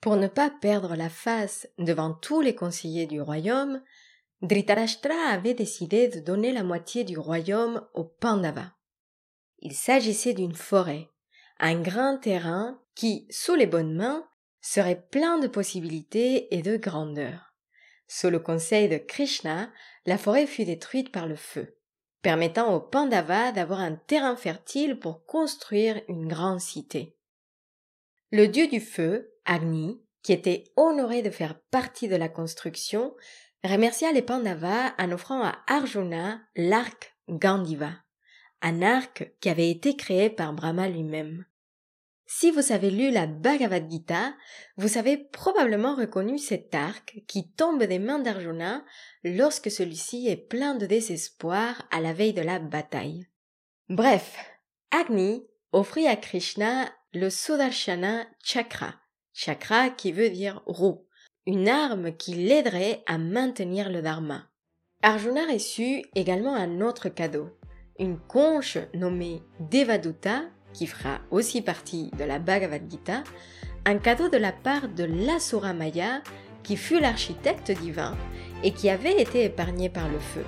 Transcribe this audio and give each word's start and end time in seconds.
Pour 0.00 0.16
ne 0.16 0.28
pas 0.28 0.50
perdre 0.50 0.96
la 0.96 1.10
face 1.10 1.68
devant 1.78 2.12
tous 2.12 2.40
les 2.40 2.54
conseillers 2.54 3.06
du 3.06 3.20
royaume, 3.20 3.82
Dhritarashtra 4.42 5.14
avait 5.30 5.54
décidé 5.54 6.08
de 6.08 6.20
donner 6.20 6.52
la 6.52 6.62
moitié 6.62 7.04
du 7.04 7.18
royaume 7.18 7.86
aux 7.92 8.04
Pandavas. 8.04 8.72
Il 9.58 9.74
s'agissait 9.74 10.32
d'une 10.32 10.54
forêt, 10.54 11.10
un 11.58 11.78
grand 11.80 12.16
terrain 12.16 12.80
qui, 12.94 13.26
sous 13.30 13.54
les 13.54 13.66
bonnes 13.66 13.94
mains, 13.94 14.26
serait 14.62 15.06
plein 15.10 15.38
de 15.38 15.48
possibilités 15.48 16.54
et 16.54 16.62
de 16.62 16.78
grandeur. 16.78 17.54
Sous 18.08 18.30
le 18.30 18.38
conseil 18.38 18.88
de 18.88 18.96
Krishna, 18.96 19.70
la 20.06 20.16
forêt 20.16 20.46
fut 20.46 20.64
détruite 20.64 21.12
par 21.12 21.26
le 21.26 21.36
feu, 21.36 21.76
permettant 22.22 22.74
aux 22.74 22.80
Pandavas 22.80 23.52
d'avoir 23.52 23.80
un 23.80 23.94
terrain 23.94 24.36
fertile 24.36 24.98
pour 24.98 25.26
construire 25.26 26.00
une 26.08 26.26
grande 26.26 26.60
cité. 26.60 27.18
Le 28.30 28.48
dieu 28.48 28.66
du 28.68 28.80
feu, 28.80 29.34
Agni, 29.50 30.00
qui 30.22 30.32
était 30.32 30.64
honoré 30.76 31.22
de 31.22 31.30
faire 31.30 31.58
partie 31.72 32.06
de 32.06 32.14
la 32.14 32.28
construction, 32.28 33.16
remercia 33.64 34.12
les 34.12 34.22
Pandavas 34.22 34.94
en 34.96 35.10
offrant 35.10 35.42
à 35.42 35.58
Arjuna 35.66 36.40
l'arc 36.54 37.16
Gandiva, 37.28 37.90
un 38.62 38.80
arc 38.80 39.32
qui 39.40 39.48
avait 39.48 39.68
été 39.68 39.96
créé 39.96 40.30
par 40.30 40.52
Brahma 40.52 40.88
lui-même. 40.88 41.46
Si 42.26 42.52
vous 42.52 42.70
avez 42.70 42.92
lu 42.92 43.10
la 43.10 43.26
Bhagavad 43.26 43.90
Gita, 43.90 44.34
vous 44.76 44.98
avez 44.98 45.16
probablement 45.16 45.96
reconnu 45.96 46.38
cet 46.38 46.72
arc 46.76 47.24
qui 47.26 47.50
tombe 47.50 47.82
des 47.82 47.98
mains 47.98 48.20
d'Arjuna 48.20 48.84
lorsque 49.24 49.68
celui-ci 49.68 50.28
est 50.28 50.36
plein 50.36 50.76
de 50.76 50.86
désespoir 50.86 51.82
à 51.90 52.00
la 52.00 52.12
veille 52.12 52.34
de 52.34 52.42
la 52.42 52.60
bataille. 52.60 53.26
Bref, 53.88 54.36
Agni 54.92 55.44
offrit 55.72 56.06
à 56.06 56.14
Krishna 56.14 56.88
le 57.12 57.30
Sudarshana 57.30 58.28
Chakra, 58.44 58.99
chakra 59.32 59.90
qui 59.90 60.12
veut 60.12 60.30
dire 60.30 60.62
roue, 60.66 61.06
une 61.46 61.68
arme 61.68 62.12
qui 62.12 62.34
l'aiderait 62.34 63.02
à 63.06 63.18
maintenir 63.18 63.90
le 63.90 64.02
dharma. 64.02 64.48
Arjuna 65.02 65.46
reçut 65.50 66.02
également 66.14 66.54
un 66.54 66.80
autre 66.80 67.08
cadeau, 67.08 67.48
une 67.98 68.18
conche 68.18 68.78
nommée 68.94 69.42
Devaduta, 69.70 70.42
qui 70.72 70.86
fera 70.86 71.20
aussi 71.30 71.62
partie 71.62 72.10
de 72.18 72.24
la 72.24 72.38
Bhagavad 72.38 72.82
Gita, 72.88 73.24
un 73.86 73.98
cadeau 73.98 74.28
de 74.28 74.36
la 74.36 74.52
part 74.52 74.88
de 74.88 75.04
l'Asura 75.04 75.72
Maya, 75.72 76.22
qui 76.62 76.76
fut 76.76 77.00
l'architecte 77.00 77.70
divin 77.70 78.16
et 78.62 78.72
qui 78.72 78.90
avait 78.90 79.20
été 79.20 79.44
épargné 79.44 79.88
par 79.88 80.08
le 80.08 80.18
feu. 80.18 80.44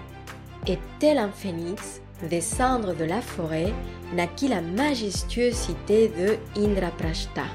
Et 0.67 0.79
tel 0.99 1.19
un 1.19 1.31
phénix, 1.31 2.03
des 2.29 2.41
cendres 2.41 2.95
de 2.95 3.05
la 3.05 3.21
forêt, 3.21 3.73
naquit 4.15 4.49
la 4.49 4.61
majestueuse 4.61 5.55
cité 5.55 6.09
de 6.09 6.37
Indraprashta, 6.57 7.47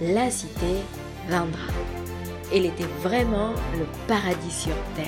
la 0.00 0.30
cité 0.30 0.82
d'Indra. 1.30 1.72
Elle 2.52 2.66
était 2.66 2.86
vraiment 3.02 3.50
le 3.78 3.86
paradis 4.06 4.50
sur 4.50 4.74
terre. 4.94 5.06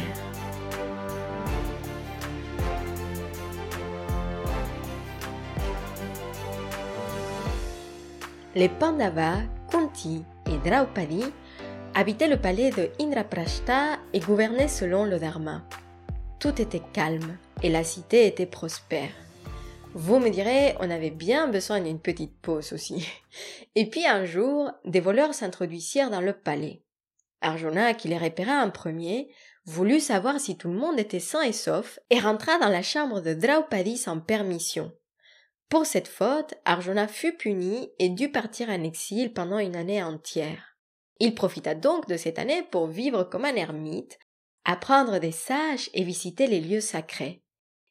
Les 8.55 8.69
Pandavas, 8.69 9.43
Kunti 9.71 10.25
et 10.47 10.69
Draupadi 10.69 11.25
habitaient 11.95 12.29
le 12.29 12.39
palais 12.39 12.71
de 12.71 12.91
Indraprashta 13.01 13.99
et 14.13 14.21
gouvernaient 14.21 14.69
selon 14.69 15.05
le 15.05 15.19
Dharma. 15.19 15.63
Tout 16.39 16.61
était 16.61 16.83
calme 16.93 17.37
et 17.63 17.69
la 17.69 17.85
cité 17.85 18.27
était 18.27 18.47
prospère. 18.47 19.11
Vous 20.01 20.21
me 20.21 20.31
direz, 20.31 20.77
on 20.79 20.91
avait 20.91 21.11
bien 21.11 21.49
besoin 21.49 21.81
d'une 21.81 21.99
petite 21.99 22.41
pause 22.41 22.73
aussi. 22.73 23.05
Et 23.75 23.91
puis 23.91 24.07
un 24.07 24.25
jour, 24.25 24.71
des 24.85 25.01
voleurs 25.01 25.35
s'introduisirent 25.35 26.09
dans 26.09 26.21
le 26.21 26.35
palais. 26.35 26.85
Arjuna, 27.41 27.95
qui 27.95 28.07
les 28.07 28.17
repéra 28.17 28.63
en 28.63 28.71
premier, 28.71 29.29
voulut 29.65 29.99
savoir 29.99 30.39
si 30.39 30.57
tout 30.57 30.69
le 30.69 30.79
monde 30.79 31.01
était 31.01 31.19
sain 31.19 31.43
et 31.43 31.53
sauf 31.53 31.99
et 32.11 32.21
rentra 32.21 32.61
dans 32.61 32.69
la 32.69 32.83
chambre 32.83 33.21
de 33.21 33.35
Draupadi 33.35 33.97
sans 33.97 34.21
permission. 34.21 34.93
Pour 35.69 35.85
cette 35.85 36.07
faute, 36.07 36.55
Arjuna 36.65 37.09
fut 37.09 37.37
puni 37.37 37.91
et 37.99 38.09
dut 38.09 38.31
partir 38.31 38.69
en 38.69 38.85
exil 38.85 39.33
pendant 39.33 39.59
une 39.59 39.75
année 39.75 40.01
entière. 40.01 40.77
Il 41.19 41.35
profita 41.35 41.75
donc 41.75 42.07
de 42.07 42.17
cette 42.17 42.39
année 42.39 42.63
pour 42.71 42.87
vivre 42.87 43.25
comme 43.25 43.45
un 43.45 43.57
ermite, 43.57 44.21
apprendre 44.65 45.19
des 45.19 45.33
sages 45.33 45.91
et 45.93 46.05
visiter 46.05 46.47
les 46.47 46.61
lieux 46.61 46.81
sacrés. 46.81 47.43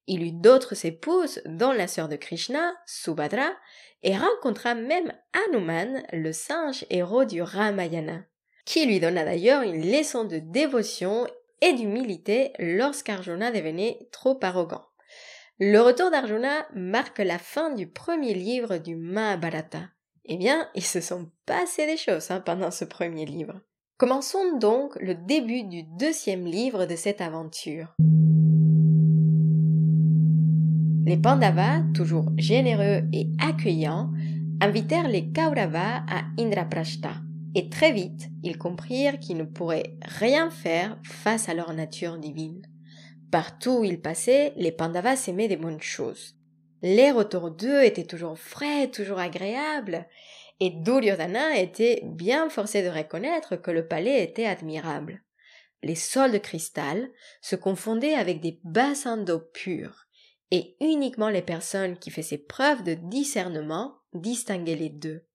Il 0.08 0.24
eut 0.24 0.32
d'autres 0.32 0.86
épouses, 0.86 1.42
dont 1.46 1.74
la 1.74 1.88
sœur 1.88 2.08
de 2.08 2.16
Krishna, 2.16 2.74
Subhadra, 2.86 3.52
et 4.04 4.16
rencontra 4.16 4.74
même 4.74 5.12
Hanuman, 5.34 6.04
le 6.14 6.32
singe 6.32 6.86
héros 6.90 7.26
du 7.26 7.42
Ramayana, 7.42 8.24
qui 8.66 8.86
lui 8.86 9.00
donna 9.00 9.26
d'ailleurs 9.26 9.64
une 9.64 9.92
leçon 9.92 10.24
de 10.24 10.38
dévotion 10.38 11.28
et 11.62 11.74
d'humilité 11.74 12.54
lorsqu'Arjuna 12.60 13.52
devenait 13.52 14.08
trop 14.12 14.40
arrogant. 14.44 14.86
Le 15.60 15.80
retour 15.80 16.12
d'Arjuna 16.12 16.68
marque 16.76 17.20
la 17.20 17.40
fin 17.40 17.72
du 17.72 17.88
premier 17.88 18.34
livre 18.34 18.78
du 18.78 18.96
Mahabharata. 18.96 19.90
Eh 20.26 20.38
bien, 20.38 20.70
il 20.76 20.84
se 20.84 21.02
sont 21.02 21.32
passé 21.46 21.86
des 21.86 21.98
choses 21.98 22.30
hein, 22.30 22.42
pendant 22.42 22.70
ce 22.70 22.86
premier 22.86 23.26
livre. 23.26 23.60
Commençons 23.98 24.58
donc 24.58 24.96
le 25.02 25.16
début 25.16 25.64
du 25.64 25.82
deuxième 25.84 26.46
livre 26.46 26.86
de 26.86 26.96
cette 26.96 27.22
aventure. 27.22 27.96
Les 31.08 31.16
Pandavas, 31.16 31.84
toujours 31.94 32.34
généreux 32.36 33.02
et 33.14 33.30
accueillants, 33.40 34.12
invitèrent 34.60 35.08
les 35.08 35.32
Kauravas 35.32 36.04
à 36.06 36.26
Indraprashta. 36.38 37.12
Et 37.56 37.70
très 37.70 37.94
vite, 37.94 38.28
ils 38.44 38.58
comprirent 38.58 39.18
qu'ils 39.18 39.38
ne 39.38 39.46
pourraient 39.46 39.96
rien 40.02 40.50
faire 40.50 41.00
face 41.06 41.48
à 41.48 41.54
leur 41.54 41.72
nature 41.72 42.18
divine. 42.18 42.62
Partout 43.32 43.78
où 43.80 43.84
ils 43.86 44.02
passaient, 44.02 44.52
les 44.58 44.74
Pandavas 44.74 45.30
aimaient 45.30 45.48
des 45.48 45.56
bonnes 45.56 45.80
choses. 45.80 46.36
L'air 46.82 47.16
autour 47.16 47.52
d'eux 47.52 47.86
était 47.86 48.04
toujours 48.04 48.38
frais, 48.38 48.90
toujours 48.90 49.20
agréable, 49.20 50.08
et 50.60 50.72
Duryodhana 50.72 51.58
était 51.58 52.02
bien 52.04 52.50
forcé 52.50 52.84
de 52.84 52.90
reconnaître 52.90 53.56
que 53.56 53.72
le 53.72 53.88
palais 53.88 54.26
était 54.26 54.46
admirable. 54.46 55.24
Les 55.84 55.96
sols 55.96 56.34
de 56.34 56.38
cristal 56.38 57.08
se 57.40 57.56
confondaient 57.56 58.16
avec 58.16 58.42
des 58.42 58.60
bassins 58.66 59.16
d'eau 59.16 59.40
pure, 59.40 60.07
et 60.52 60.76
uniquement 60.80 61.30
les 61.30 61.42
personnes 61.42 61.98
qui 61.98 62.12
faisaient 62.12 62.38
preuve 62.38 62.84
de 62.84 62.94
discernement 62.94 63.96
distinguaient 64.14 64.76
les 64.76 64.90
deux. 64.90 65.26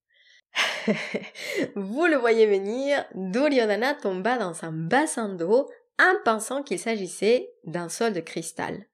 Vous 1.76 2.06
le 2.06 2.16
voyez 2.16 2.46
venir, 2.46 3.04
Duryodhana 3.14 3.94
tomba 3.94 4.38
dans 4.38 4.64
un 4.64 4.72
bassin 4.72 5.28
d'eau 5.28 5.68
en 5.98 6.14
pensant 6.24 6.62
qu'il 6.62 6.78
s'agissait 6.78 7.50
d'un 7.64 7.88
sol 7.88 8.12
de 8.12 8.20
cristal. 8.20 8.86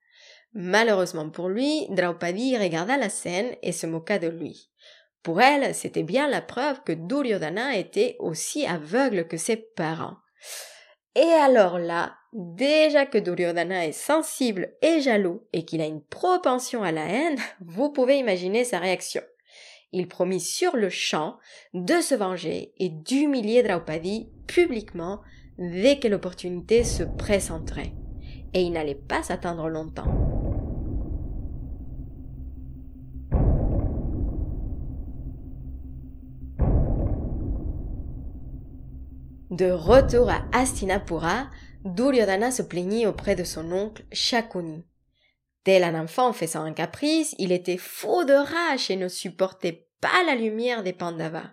Malheureusement 0.53 1.29
pour 1.29 1.49
lui, 1.49 1.87
Draupadi 1.89 2.57
regarda 2.57 2.97
la 2.97 3.09
scène 3.09 3.55
et 3.61 3.71
se 3.71 3.85
moqua 3.85 4.19
de 4.19 4.27
lui. 4.27 4.69
Pour 5.21 5.41
elle, 5.41 5.75
c'était 5.75 6.03
bien 6.03 6.27
la 6.27 6.41
preuve 6.41 6.81
que 6.83 6.93
Duryodhana 6.93 7.77
était 7.77 8.15
aussi 8.19 8.65
aveugle 8.65 9.27
que 9.27 9.37
ses 9.37 9.57
parents. 9.57 10.17
Et 11.19 11.33
alors 11.33 11.79
là, 11.79 12.15
déjà 12.31 13.05
que 13.05 13.17
Duryodhana 13.17 13.85
est 13.85 13.91
sensible 13.91 14.69
et 14.81 15.01
jaloux 15.01 15.41
et 15.51 15.65
qu'il 15.65 15.81
a 15.81 15.85
une 15.85 16.01
propension 16.01 16.81
à 16.81 16.93
la 16.93 17.05
haine, 17.05 17.37
vous 17.59 17.91
pouvez 17.91 18.17
imaginer 18.19 18.63
sa 18.63 18.79
réaction. 18.79 19.21
Il 19.91 20.07
promit 20.07 20.39
sur 20.39 20.77
le 20.77 20.89
champ 20.89 21.37
de 21.73 21.99
se 21.99 22.15
venger 22.15 22.71
et 22.77 22.87
d'humilier 22.87 23.63
Draupadi 23.63 24.29
publiquement 24.47 25.19
dès 25.57 25.99
que 25.99 26.07
l'opportunité 26.07 26.85
se 26.85 27.03
présenterait. 27.03 27.91
Et 28.53 28.61
il 28.61 28.71
n'allait 28.71 28.95
pas 28.95 29.21
s'attendre 29.21 29.67
longtemps. 29.67 30.18
De 39.59 39.71
retour 39.71 40.29
à 40.29 40.45
Astinapura, 40.53 41.49
Duryodhana 41.83 42.49
se 42.49 42.61
plaignit 42.61 43.05
auprès 43.05 43.35
de 43.35 43.43
son 43.43 43.73
oncle 43.73 44.05
Shakuni. 44.09 44.85
Tel 45.65 45.83
un 45.83 46.01
enfant 46.01 46.31
faisant 46.31 46.63
un 46.63 46.71
caprice, 46.71 47.35
il 47.39 47.51
était 47.51 47.75
fou 47.75 48.23
de 48.23 48.31
rage 48.31 48.89
et 48.89 48.95
ne 48.95 49.09
supportait 49.09 49.89
pas 49.99 50.23
la 50.25 50.35
lumière 50.35 50.81
des 50.81 50.93
Pandavas. 50.93 51.49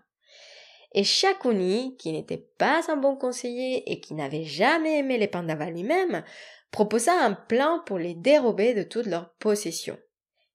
Et 0.95 1.03
Shakuni, 1.03 1.97
qui 1.97 2.13
n'était 2.13 2.47
pas 2.59 2.83
un 2.93 2.97
bon 2.97 3.17
conseiller 3.17 3.91
et 3.91 3.99
qui 3.99 4.15
n'avait 4.15 4.45
jamais 4.45 5.01
aimé 5.01 5.19
les 5.19 5.27
Pandavas 5.27 5.71
lui-même, 5.71 6.23
proposa 6.71 7.13
un 7.13 7.33
plan 7.33 7.81
pour 7.87 7.99
les 7.99 8.15
dérober 8.15 8.73
de 8.73 8.85
toutes 8.85 9.07
leurs 9.07 9.35
possessions. 9.41 9.99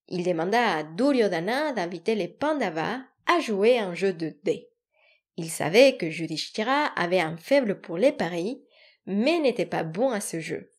Il 0.07 0.23
demanda 0.23 0.77
à 0.77 0.83
Duryodhana 0.83 1.73
d'inviter 1.73 2.15
les 2.15 2.29
Pandavas 2.29 2.99
à 3.27 3.41
jouer 3.41 3.77
un 3.77 3.93
jeu 3.93 4.13
de 4.13 4.37
dés. 4.45 4.70
Il 5.37 5.49
savait 5.49 5.97
que 5.97 6.05
Yudhishthira 6.05 6.85
avait 6.95 7.19
un 7.19 7.37
faible 7.37 7.79
pour 7.81 7.97
les 7.97 8.11
paris 8.11 8.61
mais 9.05 9.39
n'était 9.39 9.65
pas 9.65 9.83
bon 9.83 10.11
à 10.11 10.21
ce 10.21 10.39
jeu. 10.39 10.71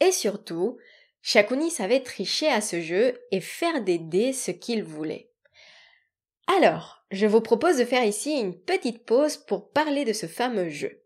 Et 0.00 0.12
surtout, 0.12 0.78
Shakuni 1.22 1.70
savait 1.70 2.00
tricher 2.00 2.48
à 2.48 2.60
ce 2.60 2.80
jeu 2.80 3.20
et 3.30 3.40
faire 3.40 3.82
des 3.82 3.98
dés 3.98 4.32
ce 4.32 4.50
qu'il 4.50 4.82
voulait. 4.82 5.30
Alors, 6.48 7.04
je 7.10 7.26
vous 7.26 7.40
propose 7.40 7.78
de 7.78 7.84
faire 7.84 8.04
ici 8.04 8.32
une 8.32 8.58
petite 8.58 9.04
pause 9.04 9.36
pour 9.36 9.70
parler 9.70 10.04
de 10.04 10.12
ce 10.12 10.26
fameux 10.26 10.70
jeu. 10.70 11.02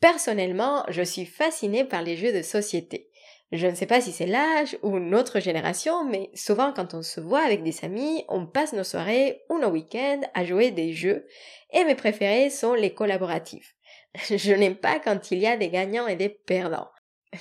Personnellement, 0.00 0.84
je 0.88 1.02
suis 1.02 1.24
fascinée 1.24 1.84
par 1.84 2.02
les 2.02 2.16
jeux 2.16 2.32
de 2.32 2.42
société. 2.42 3.10
Je 3.52 3.68
ne 3.68 3.74
sais 3.74 3.86
pas 3.86 4.00
si 4.00 4.10
c'est 4.10 4.26
l'âge 4.26 4.76
ou 4.82 4.98
notre 4.98 5.38
génération, 5.38 6.04
mais 6.04 6.30
souvent 6.34 6.72
quand 6.72 6.94
on 6.94 7.02
se 7.02 7.20
voit 7.20 7.44
avec 7.44 7.62
des 7.62 7.84
amis, 7.84 8.24
on 8.28 8.46
passe 8.46 8.72
nos 8.72 8.84
soirées 8.84 9.44
ou 9.48 9.58
nos 9.58 9.70
week-ends 9.70 10.22
à 10.34 10.44
jouer 10.44 10.72
des 10.72 10.92
jeux, 10.92 11.26
et 11.72 11.84
mes 11.84 11.94
préférés 11.94 12.50
sont 12.50 12.74
les 12.74 12.92
collaboratifs. 12.92 13.76
Je 14.30 14.52
n'aime 14.52 14.76
pas 14.76 14.98
quand 14.98 15.30
il 15.30 15.38
y 15.38 15.46
a 15.46 15.56
des 15.56 15.68
gagnants 15.68 16.08
et 16.08 16.16
des 16.16 16.28
perdants. 16.28 16.90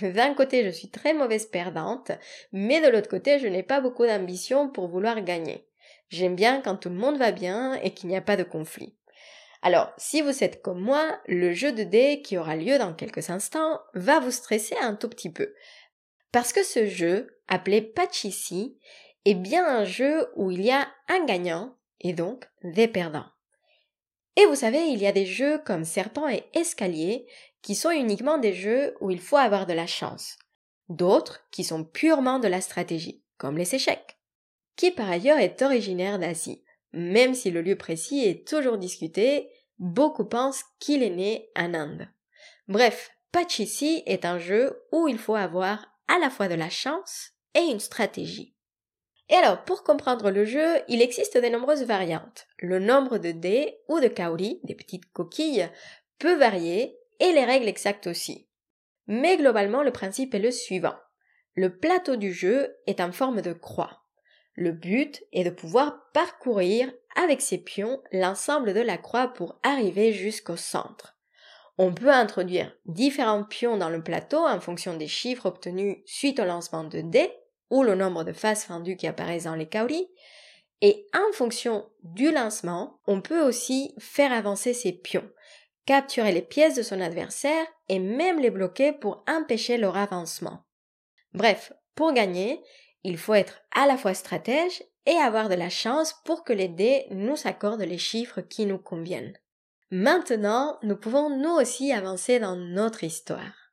D'un 0.01 0.33
côté, 0.33 0.63
je 0.63 0.69
suis 0.69 0.89
très 0.89 1.13
mauvaise 1.13 1.45
perdante, 1.45 2.11
mais 2.51 2.81
de 2.81 2.87
l'autre 2.87 3.07
côté, 3.07 3.39
je 3.39 3.47
n'ai 3.47 3.63
pas 3.63 3.79
beaucoup 3.79 4.05
d'ambition 4.05 4.67
pour 4.69 4.87
vouloir 4.87 5.21
gagner. 5.21 5.67
J'aime 6.09 6.35
bien 6.35 6.61
quand 6.61 6.75
tout 6.75 6.89
le 6.89 6.95
monde 6.95 7.17
va 7.17 7.31
bien 7.31 7.75
et 7.75 7.91
qu'il 7.91 8.09
n'y 8.09 8.17
a 8.17 8.21
pas 8.21 8.35
de 8.35 8.43
conflit. 8.43 8.95
Alors, 9.61 9.91
si 9.97 10.21
vous 10.21 10.43
êtes 10.43 10.61
comme 10.61 10.81
moi, 10.81 11.19
le 11.27 11.53
jeu 11.53 11.71
de 11.71 11.83
dés 11.83 12.21
qui 12.21 12.37
aura 12.37 12.55
lieu 12.55 12.77
dans 12.77 12.93
quelques 12.93 13.29
instants 13.29 13.79
va 13.93 14.19
vous 14.19 14.31
stresser 14.31 14.75
un 14.79 14.95
tout 14.95 15.09
petit 15.09 15.31
peu. 15.31 15.53
Parce 16.35 16.51
que 16.51 16.65
ce 16.65 16.85
jeu, 16.85 17.39
appelé 17.47 17.81
Pachisi, 17.81 18.77
est 19.23 19.35
bien 19.35 19.65
un 19.65 19.85
jeu 19.85 20.27
où 20.35 20.51
il 20.51 20.65
y 20.65 20.69
a 20.69 20.85
un 21.07 21.23
gagnant 21.23 21.77
et 22.01 22.11
donc 22.11 22.45
des 22.61 22.89
perdants. 22.89 23.29
Et 24.35 24.45
vous 24.47 24.55
savez, 24.55 24.81
il 24.87 25.01
y 25.01 25.07
a 25.07 25.13
des 25.13 25.25
jeux 25.25 25.59
comme 25.59 25.85
Serpent 25.85 26.27
et 26.27 26.43
Escalier 26.53 27.25
qui 27.61 27.73
sont 27.73 27.91
uniquement 27.91 28.37
des 28.37 28.51
jeux 28.51 28.97
où 28.99 29.11
il 29.11 29.21
faut 29.21 29.37
avoir 29.37 29.65
de 29.65 29.71
la 29.71 29.87
chance. 29.87 30.37
D'autres 30.89 31.39
qui 31.51 31.63
sont 31.63 31.85
purement 31.85 32.39
de 32.39 32.49
la 32.49 32.59
stratégie, 32.59 33.23
comme 33.37 33.57
les 33.57 33.73
échecs, 33.73 34.17
qui 34.75 34.91
par 34.91 35.09
ailleurs 35.09 35.39
est 35.39 35.61
originaire 35.61 36.19
d'Asie. 36.19 36.65
Même 36.91 37.33
si 37.33 37.49
le 37.49 37.61
lieu 37.61 37.77
précis 37.77 38.25
est 38.25 38.45
toujours 38.45 38.77
discuté, 38.77 39.49
beaucoup 39.79 40.25
pensent 40.25 40.65
qu'il 40.79 41.01
est 41.01 41.15
né 41.15 41.49
en 41.55 41.73
Inde. 41.73 42.09
Bref, 42.67 43.11
Pachisi 43.31 44.03
est 44.05 44.25
un 44.25 44.37
jeu 44.37 44.83
où 44.91 45.07
il 45.07 45.17
faut 45.17 45.35
avoir 45.35 45.94
à 46.07 46.19
la 46.19 46.29
fois 46.29 46.47
de 46.47 46.55
la 46.55 46.69
chance 46.69 47.31
et 47.53 47.61
une 47.61 47.79
stratégie. 47.79 48.55
Et 49.29 49.35
alors, 49.35 49.63
pour 49.63 49.83
comprendre 49.83 50.29
le 50.29 50.45
jeu, 50.45 50.81
il 50.87 51.01
existe 51.01 51.37
de 51.37 51.47
nombreuses 51.47 51.83
variantes. 51.83 52.47
Le 52.59 52.79
nombre 52.79 53.17
de 53.17 53.31
dés 53.31 53.79
ou 53.87 53.99
de 53.99 54.07
kauri, 54.07 54.59
des 54.63 54.75
petites 54.75 55.11
coquilles, 55.11 55.69
peut 56.19 56.35
varier 56.35 56.97
et 57.19 57.31
les 57.31 57.45
règles 57.45 57.67
exactes 57.67 58.07
aussi. 58.07 58.47
Mais 59.07 59.37
globalement, 59.37 59.83
le 59.83 59.91
principe 59.91 60.35
est 60.35 60.39
le 60.39 60.51
suivant. 60.51 60.95
Le 61.55 61.77
plateau 61.77 62.17
du 62.17 62.33
jeu 62.33 62.75
est 62.85 63.01
en 63.01 63.11
forme 63.11 63.41
de 63.41 63.53
croix. 63.53 64.03
Le 64.55 64.71
but 64.71 65.23
est 65.31 65.43
de 65.43 65.49
pouvoir 65.49 66.11
parcourir 66.13 66.91
avec 67.15 67.41
ses 67.41 67.57
pions 67.57 68.01
l'ensemble 68.11 68.73
de 68.73 68.81
la 68.81 68.97
croix 68.97 69.27
pour 69.27 69.59
arriver 69.63 70.13
jusqu'au 70.13 70.55
centre. 70.55 71.14
On 71.77 71.93
peut 71.93 72.11
introduire 72.11 72.73
différents 72.85 73.43
pions 73.43 73.77
dans 73.77 73.89
le 73.89 74.01
plateau 74.01 74.45
en 74.45 74.59
fonction 74.59 74.95
des 74.95 75.07
chiffres 75.07 75.47
obtenus 75.47 75.97
suite 76.05 76.39
au 76.39 76.45
lancement 76.45 76.85
de 76.85 77.01
dés 77.01 77.31
ou 77.69 77.83
le 77.83 77.95
nombre 77.95 78.23
de 78.23 78.31
faces 78.31 78.65
fendues 78.65 78.95
qui 78.95 79.07
apparaissent 79.07 79.43
dans 79.43 79.55
les 79.55 79.67
kauris. 79.67 80.07
Et 80.81 81.07
en 81.13 81.33
fonction 81.33 81.89
du 82.03 82.31
lancement, 82.31 82.99
on 83.07 83.21
peut 83.21 83.41
aussi 83.41 83.93
faire 83.99 84.31
avancer 84.31 84.73
ses 84.73 84.93
pions, 84.93 85.29
capturer 85.85 86.31
les 86.31 86.41
pièces 86.41 86.75
de 86.75 86.83
son 86.83 87.01
adversaire 87.01 87.65
et 87.89 87.99
même 87.99 88.39
les 88.39 88.51
bloquer 88.51 88.93
pour 88.93 89.23
empêcher 89.27 89.77
leur 89.77 89.97
avancement. 89.97 90.63
Bref, 91.33 91.73
pour 91.95 92.13
gagner, 92.13 92.61
il 93.03 93.17
faut 93.17 93.33
être 93.33 93.61
à 93.73 93.85
la 93.85 93.97
fois 93.97 94.13
stratège 94.13 94.83
et 95.05 95.15
avoir 95.15 95.49
de 95.49 95.55
la 95.55 95.69
chance 95.69 96.15
pour 96.25 96.43
que 96.43 96.53
les 96.53 96.67
dés 96.67 97.05
nous 97.11 97.35
accordent 97.45 97.81
les 97.81 97.97
chiffres 97.97 98.41
qui 98.41 98.65
nous 98.65 98.79
conviennent. 98.79 99.37
Maintenant, 99.97 100.77
nous 100.83 100.97
pouvons 100.97 101.29
nous 101.29 101.51
aussi 101.51 101.93
avancer 101.93 102.37
dans 102.37 102.57
notre 102.57 103.05
histoire. 103.05 103.71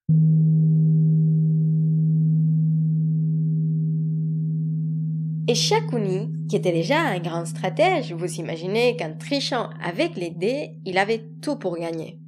Et 5.49 5.57
Shakuni, 5.57 6.31
qui 6.49 6.55
était 6.55 6.71
déjà 6.71 7.01
un 7.01 7.19
grand 7.19 7.45
stratège, 7.45 8.13
vous 8.13 8.35
imaginez 8.35 8.97
qu'en 8.97 9.19
trichant 9.19 9.71
avec 9.83 10.15
les 10.15 10.31
dés, 10.31 10.77
il 10.85 10.97
avait 10.97 11.25
tout 11.43 11.57
pour 11.57 11.77
gagner. 11.77 12.21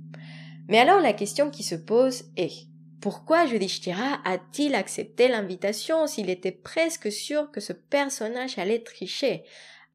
Mais 0.68 0.80
alors 0.80 1.00
la 1.00 1.12
question 1.12 1.50
qui 1.50 1.62
se 1.62 1.76
pose 1.76 2.24
est 2.36 2.66
pourquoi 3.00 3.44
Yudhishthira 3.44 4.18
a-t-il 4.24 4.74
accepté 4.74 5.28
l'invitation 5.28 6.08
s'il 6.08 6.30
était 6.30 6.50
presque 6.50 7.12
sûr 7.12 7.48
que 7.52 7.60
ce 7.60 7.72
personnage 7.72 8.58
allait 8.58 8.82
tricher? 8.82 9.44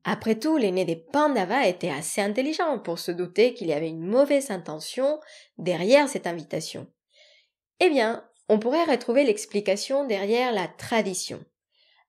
Après 0.03 0.39
tout, 0.39 0.57
l'aîné 0.57 0.85
des 0.85 0.95
Pandavas 0.95 1.67
était 1.67 1.89
assez 1.89 2.21
intelligent 2.21 2.79
pour 2.79 2.99
se 2.99 3.11
douter 3.11 3.53
qu'il 3.53 3.67
y 3.67 3.73
avait 3.73 3.89
une 3.89 4.05
mauvaise 4.05 4.49
intention 4.49 5.19
derrière 5.57 6.07
cette 6.07 6.27
invitation. 6.27 6.87
Eh 7.79 7.89
bien, 7.89 8.25
on 8.47 8.59
pourrait 8.59 8.85
retrouver 8.85 9.23
l'explication 9.23 10.05
derrière 10.05 10.51
la 10.51 10.67
tradition. 10.67 11.43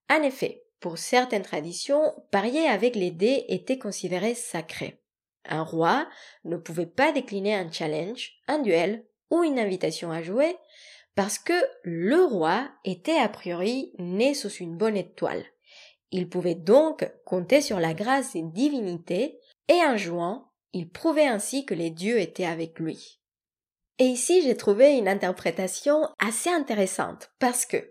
En 0.09 0.23
effet, 0.23 0.65
pour 0.81 0.99
certaines 0.99 1.43
traditions, 1.43 2.15
parier 2.31 2.67
avec 2.67 2.97
les 2.97 3.11
dés 3.11 3.45
était 3.49 3.79
considéré 3.79 4.35
sacré. 4.35 5.01
Un 5.45 5.63
roi 5.63 6.09
ne 6.45 6.57
pouvait 6.57 6.87
pas 6.87 7.13
décliner 7.13 7.55
un 7.55 7.71
challenge, 7.71 8.33
un 8.49 8.59
duel 8.59 9.05
ou 9.31 9.43
une 9.43 9.59
invitation 9.59 10.11
à 10.11 10.23
jouer 10.23 10.57
parce 11.15 11.39
que 11.39 11.53
le 11.83 12.25
roi 12.25 12.69
était 12.85 13.19
a 13.19 13.29
priori 13.29 13.93
né 13.99 14.33
sous 14.33 14.51
une 14.51 14.77
bonne 14.77 14.97
étoile. 14.97 15.45
Il 16.13 16.29
pouvait 16.29 16.55
donc 16.55 17.11
compter 17.25 17.61
sur 17.61 17.79
la 17.79 17.95
grâce 17.95 18.33
des 18.33 18.43
divinités 18.43 19.39
et 19.69 19.85
en 19.85 19.97
jouant, 19.97 20.51
il 20.73 20.91
prouvait 20.91 21.27
ainsi 21.27 21.65
que 21.65 21.75
les 21.75 21.91
dieux 21.91 22.19
étaient 22.19 22.47
avec 22.47 22.79
lui. 22.79 23.21
Et 23.99 24.07
ici, 24.07 24.43
j'ai 24.43 24.57
trouvé 24.57 24.97
une 24.97 25.09
interprétation 25.09 26.09
assez 26.19 26.51
intéressante 26.51 27.31
parce 27.39 27.67
que, 27.67 27.91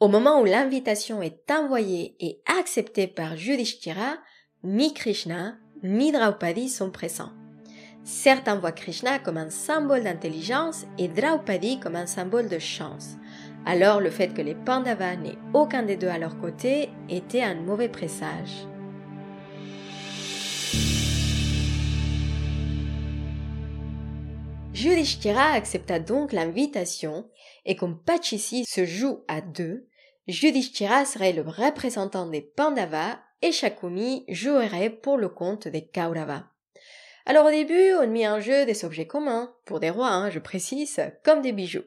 au 0.00 0.08
moment 0.08 0.40
où 0.40 0.44
l'invitation 0.44 1.20
est 1.22 1.50
envoyée 1.50 2.16
et 2.18 2.42
acceptée 2.58 3.06
par 3.06 3.34
Yudhishthira, 3.34 4.16
ni 4.64 4.94
Krishna 4.94 5.58
ni 5.82 6.12
Draupadi 6.12 6.68
sont 6.68 6.90
présents. 6.90 7.32
Certains 8.04 8.56
voient 8.56 8.72
Krishna 8.72 9.18
comme 9.18 9.36
un 9.36 9.50
symbole 9.50 10.04
d'intelligence 10.04 10.84
et 10.98 11.08
Draupadi 11.08 11.80
comme 11.80 11.96
un 11.96 12.06
symbole 12.06 12.48
de 12.48 12.58
chance. 12.58 13.16
Alors 13.66 14.00
le 14.00 14.10
fait 14.10 14.34
que 14.34 14.42
les 14.42 14.54
Pandavas 14.54 15.16
n'aient 15.16 15.38
aucun 15.54 15.82
des 15.82 15.96
deux 15.96 16.08
à 16.08 16.18
leur 16.18 16.38
côté 16.38 16.88
était 17.08 17.42
un 17.42 17.54
mauvais 17.54 17.88
présage. 17.88 18.66
Yudhishthira 24.74 25.52
accepta 25.52 25.98
donc 25.98 26.32
l'invitation 26.32 27.28
et 27.66 27.76
comme 27.76 28.02
Pachisi 28.02 28.64
se 28.64 28.86
joue 28.86 29.24
à 29.28 29.42
deux, 29.42 29.86
Yudhishthira 30.26 31.04
serait 31.04 31.32
le 31.34 31.42
représentant 31.42 32.26
des 32.26 32.40
Pandavas 32.40 33.18
et 33.42 33.52
Shakuni 33.52 34.24
jouerait 34.28 34.90
pour 34.90 35.18
le 35.18 35.28
compte 35.28 35.68
des 35.68 35.86
Kauravas. 35.86 36.44
Alors 37.26 37.46
au 37.46 37.50
début, 37.50 37.92
on 38.00 38.06
mit 38.06 38.26
en 38.26 38.40
jeu 38.40 38.64
des 38.64 38.84
objets 38.84 39.06
communs, 39.06 39.54
pour 39.66 39.80
des 39.80 39.90
rois, 39.90 40.08
hein, 40.08 40.30
je 40.30 40.38
précise, 40.38 41.00
comme 41.24 41.42
des 41.42 41.52
bijoux. 41.52 41.84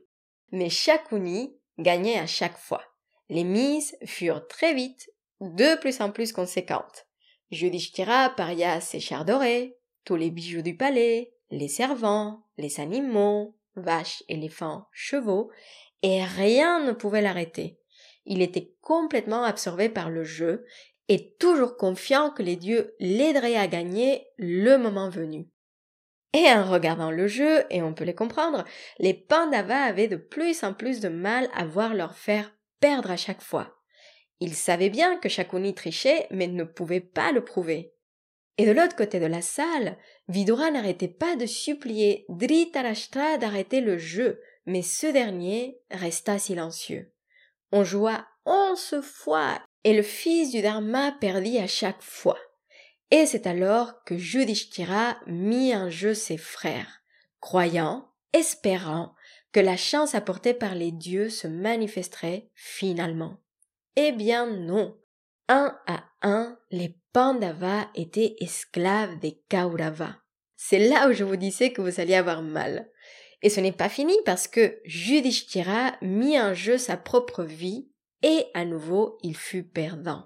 Mais 0.52 0.70
Shakuni 0.70 1.58
gagnait 1.80 2.20
à 2.20 2.28
chaque 2.28 2.58
fois. 2.58 2.84
Les 3.30 3.44
mises 3.44 3.96
furent 4.06 4.48
très 4.48 4.74
vite 4.74 5.10
de 5.42 5.80
plus 5.80 6.02
en 6.02 6.12
plus 6.12 6.32
conséquentes. 6.32 7.08
Yudhishthira 7.52 8.30
paria 8.36 8.82
ses 8.82 9.00
chars 9.00 9.26
dorés, 9.26 9.78
tous 10.06 10.16
les 10.16 10.32
bijoux 10.32 10.62
du 10.62 10.76
palais, 10.76 11.34
les 11.50 11.68
servants, 11.68 12.44
les 12.58 12.80
animaux, 12.80 13.56
vaches, 13.76 14.24
éléphants, 14.28 14.88
chevaux, 14.92 15.52
et 16.02 16.24
rien 16.24 16.84
ne 16.84 16.92
pouvait 16.92 17.22
l'arrêter. 17.22 17.80
Il 18.26 18.42
était 18.42 18.74
complètement 18.82 19.44
absorbé 19.44 19.90
par 19.90 20.10
le 20.10 20.24
jeu 20.24 20.66
et 21.10 21.34
toujours 21.36 21.76
confiant 21.76 22.32
que 22.32 22.44
les 22.44 22.56
dieux 22.56 22.96
l'aideraient 23.00 23.58
à 23.58 23.68
gagner 23.68 24.28
le 24.38 24.78
moment 24.78 25.10
venu. 25.10 25.50
Et 26.34 26.50
en 26.50 26.70
regardant 26.70 27.12
le 27.12 27.28
jeu, 27.28 27.64
et 27.70 27.82
on 27.82 27.94
peut 27.94 28.06
les 28.06 28.16
comprendre, 28.16 28.66
les 29.00 29.14
Pandavas 29.14 29.84
avaient 29.84 30.08
de 30.08 30.16
plus 30.16 30.64
en 30.64 30.74
plus 30.74 31.00
de 31.00 31.10
mal 31.10 31.48
à 31.54 31.66
voir 31.66 31.94
leur 31.94 32.16
faire 32.16 32.52
perdre 32.80 33.12
à 33.12 33.18
chaque 33.18 33.42
fois. 33.42 33.78
Ils 34.40 34.56
savaient 34.56 34.90
bien 34.90 35.18
que 35.18 35.30
Shakuni 35.30 35.76
trichait, 35.76 36.28
mais 36.32 36.48
ne 36.48 36.64
pouvaient 36.64 37.00
pas 37.00 37.32
le 37.32 37.46
prouver. 37.46 37.94
Et 38.58 38.66
de 38.66 38.72
l'autre 38.72 38.96
côté 38.96 39.20
de 39.20 39.26
la 39.26 39.42
salle, 39.42 39.98
Vidura 40.28 40.70
n'arrêtait 40.70 41.08
pas 41.08 41.36
de 41.36 41.46
supplier 41.46 42.26
Dhritarashtra 42.30 43.38
d'arrêter 43.38 43.82
le 43.82 43.98
jeu, 43.98 44.42
mais 44.66 44.82
ce 44.82 45.08
dernier 45.08 45.80
resta 45.92 46.38
silencieux. 46.40 47.12
On 47.72 47.84
joua 47.84 48.28
onze 48.46 49.00
fois 49.02 49.62
et 49.84 49.94
le 49.94 50.04
fils 50.04 50.52
du 50.52 50.62
Dharma 50.62 51.12
perdit 51.20 51.58
à 51.60 51.68
chaque 51.68 52.02
fois. 52.02 52.38
Et 53.14 53.28
c'est 53.28 53.46
alors 53.46 54.04
que 54.06 54.16
Yudhishthira 54.16 55.20
mit 55.28 55.76
en 55.76 55.92
jeu 55.92 56.16
ses 56.16 56.38
frères, 56.38 57.04
croyant, 57.40 58.10
espérant 58.34 59.14
que 59.52 59.60
la 59.60 59.78
chance 59.78 60.16
apportée 60.16 60.56
par 60.56 60.74
les 60.74 60.92
dieux 60.92 61.30
se 61.30 61.46
manifesterait 61.46 62.50
finalement. 62.56 63.38
Eh 63.96 64.14
bien 64.14 64.48
non. 64.48 64.98
Un 65.48 65.78
à 65.86 66.06
un, 66.24 66.58
les 66.72 66.98
Pandavas 67.14 67.88
étaient 67.94 68.36
esclaves 68.40 69.20
des 69.20 69.40
Kauravas. 69.48 70.16
C'est 70.56 70.80
là 70.80 71.08
où 71.08 71.14
je 71.14 71.24
vous 71.24 71.36
disais 71.36 71.72
que 71.72 71.84
vous 71.84 72.00
alliez 72.00 72.16
avoir 72.16 72.42
mal. 72.42 72.90
Et 73.44 73.50
ce 73.52 73.60
n'est 73.60 73.72
pas 73.72 73.90
fini 73.90 74.16
parce 74.26 74.48
que 74.48 74.80
Judishthira 74.86 75.98
mit 76.02 76.42
en 76.42 76.56
jeu 76.56 76.80
sa 76.80 76.98
propre 76.98 77.44
vie 77.44 77.92
et 78.24 78.48
à 78.56 78.66
nouveau 78.66 79.20
il 79.22 79.38
fut 79.38 79.62
perdant. 79.62 80.26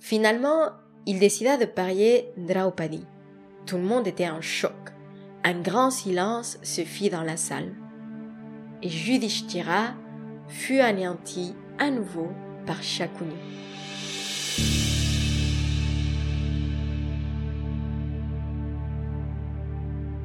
Finalement, 0.00 0.70
il 1.06 1.18
décida 1.18 1.56
de 1.56 1.64
parier 1.64 2.28
Draupadi. 2.36 3.04
Tout 3.66 3.76
le 3.76 3.82
monde 3.82 4.06
était 4.06 4.28
en 4.28 4.40
choc. 4.40 4.72
Un 5.44 5.60
grand 5.60 5.90
silence 5.90 6.58
se 6.62 6.82
fit 6.82 7.10
dans 7.10 7.22
la 7.22 7.36
salle. 7.36 7.72
Et 8.82 8.88
Judishthira 8.88 9.94
fut 10.48 10.78
anéanti 10.78 11.54
à 11.78 11.90
nouveau 11.90 12.28
par 12.66 12.82
Shakuni. 12.82 13.34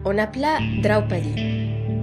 On 0.06 0.18
appela 0.18 0.60
Draupadi 0.82 1.34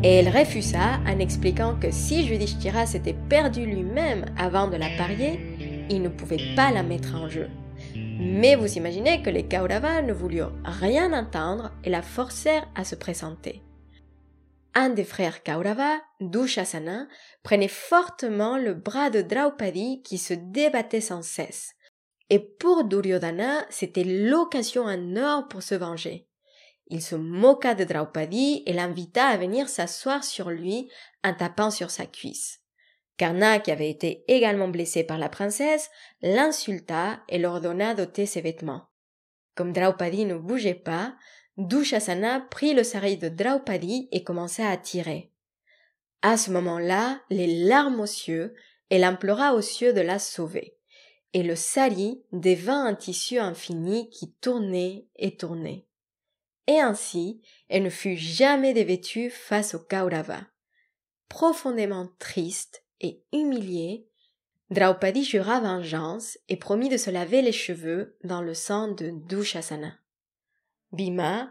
et 0.03 0.17
elle 0.17 0.29
refusa 0.29 1.01
en 1.07 1.19
expliquant 1.19 1.77
que 1.81 1.91
si 1.91 2.27
Judishthira 2.27 2.87
s'était 2.87 3.17
perdu 3.29 3.65
lui-même 3.65 4.27
avant 4.37 4.69
de 4.69 4.77
la 4.77 4.89
parier, 4.99 5.87
il 5.89 6.03
ne 6.03 6.09
pouvait 6.09 6.55
pas 6.55 6.71
la 6.71 6.83
mettre 6.83 7.15
en 7.15 7.29
jeu. 7.29 7.49
Mais 7.95 8.57
vous 8.57 8.77
imaginez 8.77 9.23
que 9.23 9.31
les 9.31 9.47
Kauravas 9.47 10.03
ne 10.03 10.13
voulurent 10.13 10.55
rien 10.65 11.13
entendre 11.13 11.73
et 11.85 11.91
la 11.91 12.03
forcèrent 12.03 12.69
à 12.75 12.85
se 12.85 12.95
présenter. 12.95 13.63
Un 14.75 14.91
des 14.91 15.05
frères 15.05 15.45
Kaurava, 15.45 16.01
Dushasana, 16.21 17.07
prenait 17.45 17.69
fortement 17.69 18.59
le 18.59 18.75
bras 18.75 19.09
de 19.09 19.23
Draupadi 19.23 20.03
qui 20.03 20.19
se 20.19 20.35
débattait 20.35 21.01
sans 21.01 21.23
cesse. 21.23 21.75
Et 22.29 22.41
pour 22.41 22.85
Duryodhana, 22.85 23.67
c'était 23.71 24.03
l'occasion 24.03 24.85
en 24.85 25.17
or 25.17 25.47
pour 25.47 25.63
se 25.63 25.77
venger. 25.77 26.27
Il 26.89 27.03
se 27.03 27.15
moqua 27.15 27.75
de 27.75 27.85
Draupadi 27.85 28.65
et 28.67 28.73
l'invita 28.73 29.27
à 29.27 29.37
venir 29.37 29.69
s'asseoir 29.69 30.25
sur 30.25 30.51
lui 30.51 30.91
en 31.23 31.35
tapant 31.35 31.71
sur 31.71 31.91
sa 31.91 32.07
cuisse. 32.07 32.64
Karna, 33.17 33.61
qui 33.61 33.71
avait 33.71 33.91
été 33.91 34.25
également 34.29 34.69
blessé 34.69 35.05
par 35.05 35.19
la 35.19 35.29
princesse, 35.29 35.91
l'insulta 36.23 37.21
et 37.29 37.39
l'ordonna 37.39 37.95
d'ôter 37.95 38.27
ses 38.27 38.41
vêtements. 38.41 38.89
Comme 39.55 39.73
Draupadi 39.73 40.25
ne 40.25 40.37
bougeait 40.37 40.75
pas, 40.75 41.15
Dushasana 41.57 42.41
prit 42.51 42.75
le 42.75 42.83
sari 42.83 43.17
de 43.17 43.29
Draupadi 43.29 44.09
et 44.11 44.25
commença 44.25 44.69
à 44.69 44.77
tirer. 44.77 45.33
À 46.23 46.37
ce 46.37 46.51
moment-là, 46.51 47.21
les 47.31 47.47
larmes 47.65 48.01
aux 48.01 48.07
cieux, 48.07 48.55
elle 48.91 49.05
implora 49.05 49.55
aux 49.55 49.61
cieux 49.61 49.93
de 49.93 50.01
la 50.01 50.19
sauver. 50.19 50.77
Et 51.33 51.43
le 51.43 51.55
sari 51.55 52.25
devint 52.33 52.85
un 52.85 52.95
tissu 52.95 53.39
infini 53.39 54.11
qui 54.11 54.33
tournait 54.33 55.07
et 55.17 55.37
tournait 55.37 55.87
et 56.67 56.81
ainsi 56.81 57.41
elle 57.69 57.83
ne 57.83 57.91
fut 57.91 58.17
jamais 58.17 58.75
dévêtue 58.75 59.31
face 59.31 59.75
au 59.75 59.79
Kaurava. 59.79 60.41
Profondément 61.29 62.09
triste 62.19 62.84
et 63.01 63.23
humiliée, 63.33 64.07
Draupadi 64.71 65.25
jura 65.25 65.61
vengeance 65.61 66.39
et 66.49 66.57
promit 66.57 66.89
de 66.89 66.97
se 66.97 67.11
laver 67.11 67.43
les 67.43 67.53
cheveux 67.53 68.17
dans 68.25 68.41
le 68.41 68.55
sang 68.55 68.89
de 68.89 69.11
Dushasana. 69.11 69.93
Bhima, 70.93 71.51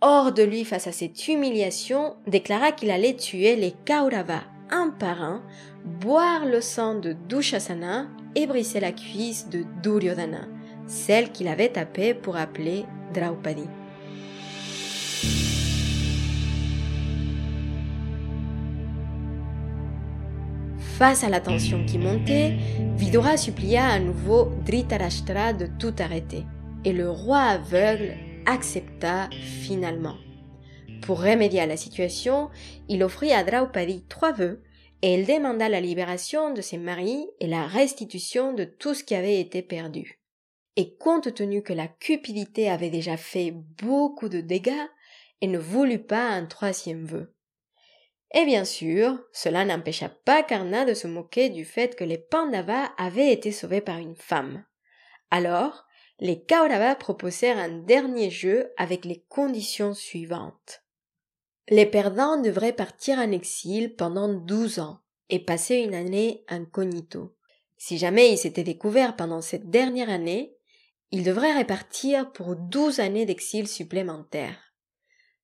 hors 0.00 0.32
de 0.32 0.42
lui 0.42 0.64
face 0.64 0.86
à 0.86 0.92
cette 0.92 1.28
humiliation, 1.28 2.16
déclara 2.26 2.72
qu'il 2.72 2.90
allait 2.90 3.16
tuer 3.16 3.56
les 3.56 3.74
Kauravas 3.86 4.44
un 4.70 4.90
par 4.90 5.22
un, 5.22 5.42
boire 5.84 6.46
le 6.46 6.60
sang 6.60 6.94
de 6.94 7.12
Dushasana 7.12 8.08
et 8.34 8.46
briser 8.46 8.80
la 8.80 8.92
cuisse 8.92 9.48
de 9.48 9.64
Duryodhana, 9.82 10.48
celle 10.86 11.32
qu'il 11.32 11.48
avait 11.48 11.72
tapée 11.72 12.14
pour 12.14 12.36
appeler 12.36 12.84
Draupadi. 13.12 13.66
Face 20.98 21.24
à 21.24 21.28
la 21.28 21.40
tension 21.40 21.84
qui 21.84 21.98
montait, 21.98 22.56
Vidura 22.96 23.36
supplia 23.36 23.84
à 23.84 23.98
nouveau 23.98 24.52
Dhritarashtra 24.64 25.52
de 25.52 25.66
tout 25.80 25.92
arrêter. 25.98 26.44
Et 26.84 26.92
le 26.92 27.10
roi 27.10 27.40
aveugle 27.40 28.14
accepta 28.46 29.28
finalement. 29.32 30.14
Pour 31.02 31.20
remédier 31.20 31.62
à 31.62 31.66
la 31.66 31.76
situation, 31.76 32.48
il 32.88 33.02
offrit 33.02 33.32
à 33.32 33.42
Draupadi 33.42 34.04
trois 34.08 34.30
vœux 34.30 34.62
et 35.02 35.14
elle 35.14 35.26
demanda 35.26 35.68
la 35.68 35.80
libération 35.80 36.54
de 36.54 36.60
ses 36.60 36.78
maris 36.78 37.26
et 37.40 37.48
la 37.48 37.66
restitution 37.66 38.52
de 38.52 38.62
tout 38.62 38.94
ce 38.94 39.02
qui 39.02 39.16
avait 39.16 39.40
été 39.40 39.62
perdu. 39.62 40.20
Et 40.76 40.94
compte 40.94 41.34
tenu 41.34 41.62
que 41.62 41.72
la 41.72 41.88
cupidité 41.88 42.70
avait 42.70 42.90
déjà 42.90 43.16
fait 43.16 43.52
beaucoup 43.82 44.28
de 44.28 44.40
dégâts, 44.40 44.86
elle 45.42 45.50
ne 45.50 45.58
voulut 45.58 46.04
pas 46.04 46.28
un 46.28 46.46
troisième 46.46 47.04
vœu. 47.04 47.33
Et 48.36 48.44
bien 48.46 48.64
sûr, 48.64 49.16
cela 49.32 49.64
n'empêcha 49.64 50.08
pas 50.08 50.42
Karna 50.42 50.84
de 50.84 50.92
se 50.92 51.06
moquer 51.06 51.50
du 51.50 51.64
fait 51.64 51.94
que 51.94 52.02
les 52.02 52.18
Pandavas 52.18 52.90
avaient 52.98 53.32
été 53.32 53.52
sauvés 53.52 53.80
par 53.80 53.98
une 53.98 54.16
femme. 54.16 54.64
Alors, 55.30 55.86
les 56.18 56.42
Kauravas 56.42 56.96
proposèrent 56.96 57.58
un 57.58 57.68
dernier 57.68 58.30
jeu 58.30 58.72
avec 58.76 59.04
les 59.04 59.24
conditions 59.28 59.94
suivantes. 59.94 60.82
Les 61.68 61.86
perdants 61.86 62.40
devraient 62.40 62.72
partir 62.72 63.18
en 63.18 63.30
exil 63.30 63.94
pendant 63.94 64.28
douze 64.28 64.80
ans 64.80 64.98
et 65.30 65.38
passer 65.38 65.76
une 65.76 65.94
année 65.94 66.44
incognito. 66.48 67.36
Si 67.78 67.98
jamais 67.98 68.32
ils 68.32 68.38
s'étaient 68.38 68.64
découverts 68.64 69.14
pendant 69.14 69.42
cette 69.42 69.70
dernière 69.70 70.10
année, 70.10 70.56
ils 71.12 71.22
devraient 71.22 71.56
repartir 71.56 72.32
pour 72.32 72.56
douze 72.56 72.98
années 72.98 73.26
d'exil 73.26 73.68
supplémentaires. 73.68 74.63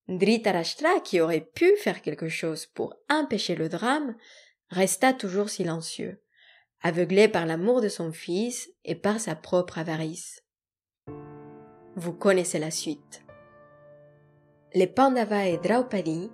Dhritarashtra, 0.09 1.01
qui 1.01 1.21
aurait 1.21 1.49
pu 1.55 1.77
faire 1.77 2.03
quelque 2.03 2.29
chose 2.29 2.67
pour 2.67 2.95
empêcher 3.09 3.55
le 3.55 3.69
drame, 3.69 4.17
resta 4.71 5.13
toujours 5.13 5.49
silencieux, 5.49 6.23
aveuglé 6.83 7.29
par 7.29 7.47
l'amour 7.47 7.81
de 7.81 7.89
son 7.89 8.13
fils 8.13 8.71
et 8.85 8.95
par 8.95 9.21
sa 9.21 9.35
propre 9.37 9.79
avarice. 9.79 10.43
Vous 11.97 12.13
connaissez 12.13 12.59
la 12.59 12.71
suite. 12.71 13.25
Les 14.73 14.87
Pandavas 14.87 15.47
et 15.47 15.59
Draupadi 15.59 16.31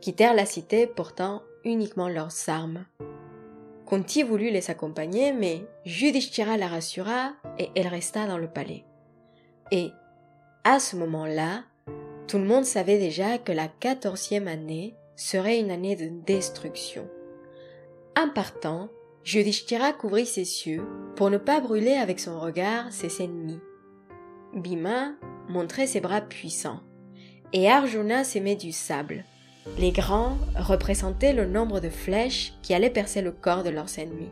quittèrent 0.00 0.34
la 0.34 0.46
cité 0.46 0.86
portant 0.86 1.42
uniquement 1.64 2.08
leurs 2.08 2.48
armes. 2.48 2.86
Kunti 3.86 4.22
voulut 4.22 4.50
les 4.50 4.70
accompagner, 4.70 5.32
mais 5.32 5.66
Yudhishthira 5.84 6.56
la 6.56 6.68
rassura 6.68 7.32
et 7.58 7.70
elle 7.74 7.88
resta 7.88 8.26
dans 8.26 8.38
le 8.38 8.48
palais. 8.48 8.84
Et, 9.70 9.90
à 10.62 10.78
ce 10.78 10.96
moment-là, 10.96 11.64
tout 12.26 12.38
le 12.38 12.44
monde 12.44 12.64
savait 12.64 12.98
déjà 12.98 13.38
que 13.38 13.52
la 13.52 13.68
quatorzième 13.68 14.48
année 14.48 14.94
serait 15.16 15.60
une 15.60 15.70
année 15.70 15.96
de 15.96 16.08
destruction. 16.24 17.08
En 18.18 18.28
partant, 18.28 18.88
Yudhishthira 19.26 19.92
couvrit 19.92 20.26
ses 20.26 20.44
cieux 20.44 20.82
pour 21.16 21.30
ne 21.30 21.38
pas 21.38 21.60
brûler 21.60 21.94
avec 21.94 22.20
son 22.20 22.40
regard 22.40 22.92
ses 22.92 23.22
ennemis. 23.22 23.60
Bhima 24.54 25.12
montrait 25.48 25.86
ses 25.86 26.00
bras 26.00 26.20
puissants 26.20 26.80
et 27.52 27.70
Arjuna 27.70 28.24
s'aimait 28.24 28.56
du 28.56 28.72
sable. 28.72 29.24
Les 29.78 29.92
grands 29.92 30.36
représentaient 30.56 31.32
le 31.32 31.46
nombre 31.46 31.80
de 31.80 31.88
flèches 31.88 32.52
qui 32.62 32.74
allaient 32.74 32.90
percer 32.90 33.22
le 33.22 33.32
corps 33.32 33.62
de 33.62 33.70
leurs 33.70 33.98
ennemis. 33.98 34.30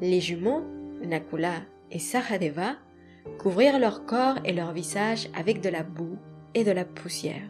Les 0.00 0.20
jumeaux, 0.20 0.62
Nakula 1.02 1.62
et 1.90 1.98
Sahadeva, 1.98 2.74
couvrirent 3.38 3.78
leur 3.78 4.06
corps 4.06 4.38
et 4.44 4.52
leur 4.52 4.72
visage 4.72 5.28
avec 5.34 5.60
de 5.60 5.68
la 5.68 5.82
boue 5.82 6.18
et 6.54 6.64
de 6.64 6.70
la 6.72 6.84
poussière. 6.84 7.48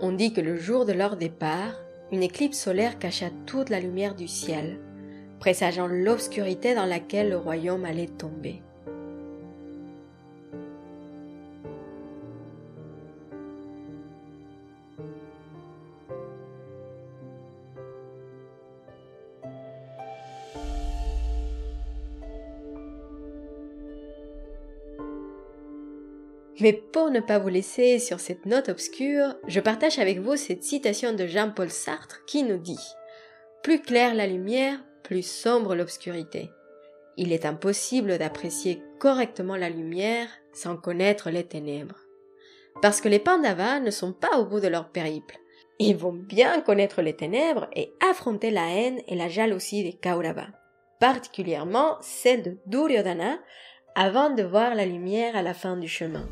On 0.00 0.12
dit 0.12 0.32
que 0.32 0.40
le 0.40 0.56
jour 0.56 0.84
de 0.84 0.92
leur 0.92 1.16
départ, 1.16 1.74
une 2.12 2.22
éclipse 2.22 2.58
solaire 2.58 2.98
cacha 2.98 3.30
toute 3.46 3.70
la 3.70 3.80
lumière 3.80 4.14
du 4.14 4.28
ciel, 4.28 4.78
présageant 5.40 5.86
l'obscurité 5.86 6.74
dans 6.74 6.84
laquelle 6.84 7.30
le 7.30 7.38
royaume 7.38 7.84
allait 7.84 8.06
tomber. 8.06 8.62
Mais 26.60 26.72
pour 26.72 27.10
ne 27.10 27.20
pas 27.20 27.38
vous 27.38 27.48
laisser 27.48 27.98
sur 27.98 28.18
cette 28.18 28.46
note 28.46 28.70
obscure, 28.70 29.34
je 29.46 29.60
partage 29.60 29.98
avec 29.98 30.20
vous 30.20 30.36
cette 30.36 30.62
citation 30.62 31.12
de 31.12 31.26
Jean-Paul 31.26 31.70
Sartre 31.70 32.24
qui 32.26 32.44
nous 32.44 32.56
dit 32.56 32.80
Plus 33.62 33.82
claire 33.82 34.14
la 34.14 34.26
lumière, 34.26 34.78
plus 35.02 35.26
sombre 35.26 35.74
l'obscurité. 35.74 36.50
Il 37.18 37.32
est 37.32 37.44
impossible 37.44 38.16
d'apprécier 38.16 38.82
correctement 38.98 39.56
la 39.56 39.68
lumière 39.68 40.28
sans 40.54 40.76
connaître 40.76 41.30
les 41.30 41.44
ténèbres. 41.44 42.00
Parce 42.80 43.00
que 43.00 43.08
les 43.08 43.18
Pandavas 43.18 43.80
ne 43.80 43.90
sont 43.90 44.12
pas 44.12 44.38
au 44.38 44.46
bout 44.46 44.60
de 44.60 44.68
leur 44.68 44.90
périple. 44.90 45.38
Ils 45.78 45.96
vont 45.96 46.12
bien 46.12 46.62
connaître 46.62 47.02
les 47.02 47.14
ténèbres 47.14 47.68
et 47.74 47.92
affronter 48.08 48.50
la 48.50 48.68
haine 48.70 49.00
et 49.08 49.14
la 49.14 49.28
jalousie 49.28 49.82
des 49.82 49.92
Kauravas. 49.92 50.48
particulièrement 51.00 51.98
celle 52.00 52.42
de 52.42 52.58
Duryodhana, 52.64 53.38
avant 53.94 54.30
de 54.30 54.42
voir 54.42 54.74
la 54.74 54.86
lumière 54.86 55.36
à 55.36 55.42
la 55.42 55.52
fin 55.52 55.76
du 55.76 55.88
chemin. 55.88 56.26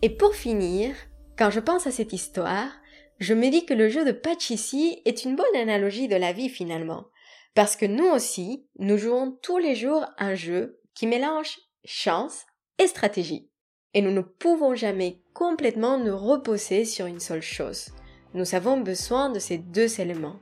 Et 0.00 0.10
pour 0.10 0.34
finir, 0.34 0.94
quand 1.36 1.50
je 1.50 1.60
pense 1.60 1.86
à 1.86 1.90
cette 1.90 2.12
histoire, 2.12 2.70
je 3.18 3.34
me 3.34 3.50
dis 3.50 3.66
que 3.66 3.74
le 3.74 3.88
jeu 3.88 4.04
de 4.04 4.12
Pachisi 4.12 5.02
est 5.04 5.24
une 5.24 5.34
bonne 5.34 5.56
analogie 5.56 6.06
de 6.06 6.16
la 6.16 6.32
vie 6.32 6.48
finalement. 6.48 7.06
Parce 7.54 7.74
que 7.74 7.86
nous 7.86 8.06
aussi, 8.06 8.66
nous 8.78 8.96
jouons 8.96 9.36
tous 9.42 9.58
les 9.58 9.74
jours 9.74 10.04
un 10.18 10.36
jeu 10.36 10.80
qui 10.94 11.08
mélange 11.08 11.58
chance 11.84 12.46
et 12.78 12.86
stratégie. 12.86 13.50
Et 13.94 14.02
nous 14.02 14.12
ne 14.12 14.20
pouvons 14.20 14.76
jamais 14.76 15.20
complètement 15.34 15.98
nous 15.98 16.16
reposer 16.16 16.84
sur 16.84 17.06
une 17.06 17.20
seule 17.20 17.42
chose. 17.42 17.88
Nous 18.34 18.54
avons 18.54 18.78
besoin 18.78 19.30
de 19.30 19.40
ces 19.40 19.58
deux 19.58 20.00
éléments, 20.00 20.38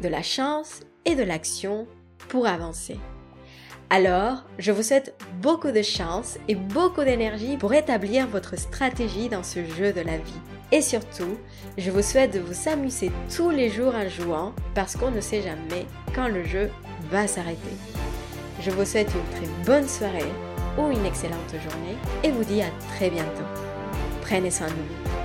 de 0.00 0.08
la 0.08 0.22
chance 0.22 0.80
et 1.04 1.14
de 1.14 1.22
l'action 1.22 1.86
pour 2.28 2.46
avancer. 2.46 2.96
Alors, 3.96 4.42
je 4.58 4.72
vous 4.72 4.82
souhaite 4.82 5.14
beaucoup 5.40 5.70
de 5.70 5.80
chance 5.80 6.36
et 6.48 6.56
beaucoup 6.56 7.04
d'énergie 7.04 7.56
pour 7.56 7.72
établir 7.74 8.26
votre 8.26 8.58
stratégie 8.58 9.28
dans 9.28 9.44
ce 9.44 9.64
jeu 9.64 9.92
de 9.92 10.00
la 10.00 10.16
vie. 10.16 10.40
Et 10.72 10.82
surtout, 10.82 11.38
je 11.78 11.92
vous 11.92 12.02
souhaite 12.02 12.34
de 12.34 12.40
vous 12.40 12.68
amuser 12.68 13.12
tous 13.36 13.50
les 13.50 13.70
jours 13.70 13.94
en 13.94 14.08
jouant 14.08 14.52
parce 14.74 14.96
qu'on 14.96 15.12
ne 15.12 15.20
sait 15.20 15.42
jamais 15.42 15.86
quand 16.12 16.26
le 16.26 16.42
jeu 16.42 16.70
va 17.12 17.28
s'arrêter. 17.28 17.76
Je 18.62 18.72
vous 18.72 18.84
souhaite 18.84 19.12
une 19.14 19.38
très 19.38 19.64
bonne 19.64 19.86
soirée 19.86 20.32
ou 20.76 20.90
une 20.90 21.06
excellente 21.06 21.52
journée 21.52 21.96
et 22.24 22.32
vous 22.32 22.42
dis 22.42 22.62
à 22.62 22.70
très 22.96 23.10
bientôt. 23.10 23.46
Prenez 24.22 24.50
soin 24.50 24.66
de 24.66 24.72
vous. 24.72 25.23